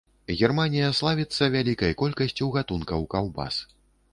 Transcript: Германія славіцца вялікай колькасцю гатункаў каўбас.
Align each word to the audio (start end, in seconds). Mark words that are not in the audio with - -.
Германія 0.45 0.87
славіцца 0.99 1.49
вялікай 1.55 1.93
колькасцю 2.01 2.49
гатункаў 2.57 3.07
каўбас. 3.13 3.63